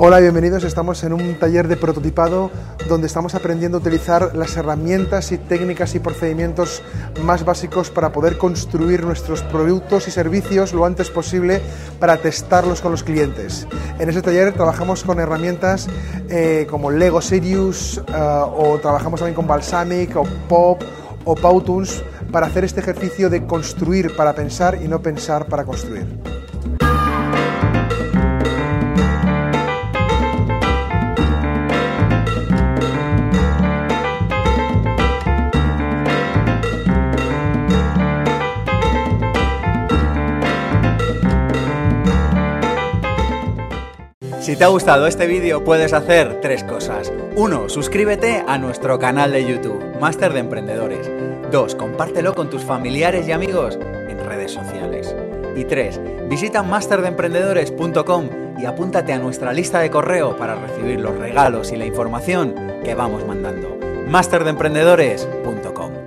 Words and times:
Hola, 0.00 0.20
bienvenidos. 0.20 0.62
Estamos 0.62 1.02
en 1.02 1.12
un 1.12 1.34
taller 1.40 1.66
de 1.66 1.76
prototipado 1.76 2.52
donde 2.88 3.08
estamos 3.08 3.34
aprendiendo 3.34 3.78
a 3.78 3.80
utilizar 3.80 4.36
las 4.36 4.56
herramientas 4.56 5.32
y 5.32 5.38
técnicas 5.38 5.96
y 5.96 5.98
procedimientos 5.98 6.84
más 7.24 7.44
básicos 7.44 7.90
para 7.90 8.12
poder 8.12 8.38
construir 8.38 9.02
nuestros 9.02 9.42
productos 9.42 10.06
y 10.06 10.12
servicios 10.12 10.72
lo 10.72 10.84
antes 10.84 11.10
posible 11.10 11.60
para 11.98 12.16
testarlos 12.16 12.80
con 12.80 12.92
los 12.92 13.02
clientes. 13.02 13.66
En 13.98 14.08
este 14.08 14.22
taller 14.22 14.52
trabajamos 14.52 15.02
con 15.02 15.18
herramientas 15.18 15.88
eh, 16.28 16.68
como 16.70 16.92
Lego 16.92 17.20
Serious 17.20 17.98
eh, 17.98 18.12
o 18.16 18.78
trabajamos 18.80 19.18
también 19.18 19.34
con 19.34 19.48
Balsamic 19.48 20.14
o 20.14 20.22
Pop 20.48 20.80
o 21.24 21.34
Powtoons 21.34 22.04
para 22.30 22.46
hacer 22.46 22.62
este 22.62 22.78
ejercicio 22.78 23.30
de 23.30 23.46
construir 23.46 24.14
para 24.14 24.32
pensar 24.32 24.80
y 24.80 24.86
no 24.86 25.02
pensar 25.02 25.46
para 25.46 25.64
construir. 25.64 26.37
Si 44.40 44.56
te 44.56 44.64
ha 44.64 44.68
gustado 44.68 45.06
este 45.06 45.26
vídeo 45.26 45.64
puedes 45.64 45.92
hacer 45.92 46.40
tres 46.40 46.62
cosas. 46.64 47.12
1. 47.34 47.68
Suscríbete 47.68 48.44
a 48.46 48.56
nuestro 48.56 48.98
canal 48.98 49.32
de 49.32 49.44
YouTube, 49.44 49.98
Máster 50.00 50.32
de 50.32 50.40
Emprendedores. 50.40 51.10
2. 51.50 51.74
Compártelo 51.74 52.34
con 52.34 52.48
tus 52.48 52.62
familiares 52.62 53.26
y 53.26 53.32
amigos 53.32 53.76
en 53.82 54.24
redes 54.24 54.52
sociales. 54.52 55.14
Y 55.56 55.64
3. 55.64 56.00
Visita 56.28 56.62
masterdeemprendedores.com 56.62 58.28
y 58.58 58.64
apúntate 58.64 59.12
a 59.12 59.18
nuestra 59.18 59.52
lista 59.52 59.80
de 59.80 59.90
correo 59.90 60.36
para 60.36 60.54
recibir 60.54 61.00
los 61.00 61.18
regalos 61.18 61.72
y 61.72 61.76
la 61.76 61.86
información 61.86 62.54
que 62.84 62.94
vamos 62.94 63.26
mandando. 63.26 63.76
masterdeemprendedores.com 64.06 65.97